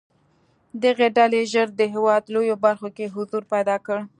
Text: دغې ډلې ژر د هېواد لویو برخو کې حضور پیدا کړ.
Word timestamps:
دغې 0.83 1.07
ډلې 1.17 1.41
ژر 1.51 1.67
د 1.75 1.81
هېواد 1.93 2.23
لویو 2.33 2.55
برخو 2.65 2.87
کې 2.97 3.11
حضور 3.15 3.43
پیدا 3.53 3.75
کړ. 3.85 3.99